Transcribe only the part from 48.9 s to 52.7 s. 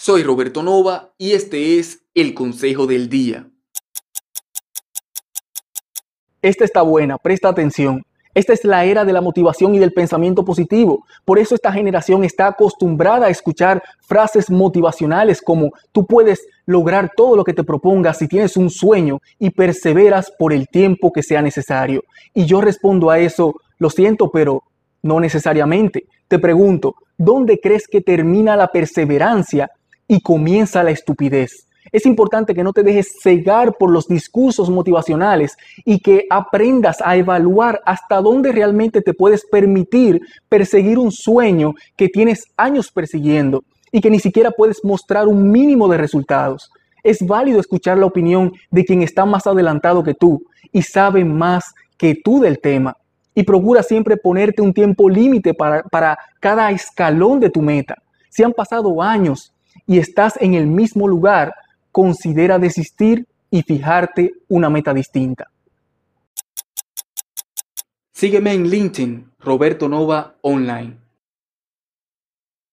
está más adelantado que tú y sabe más que tú del